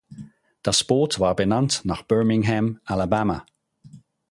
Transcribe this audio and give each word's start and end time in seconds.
Das 0.63 0.83
Boot 0.83 1.19
war 1.19 1.35
benannt 1.35 1.81
nach 1.83 2.01
Birmingham, 2.01 2.79
Alabama. 2.85 3.45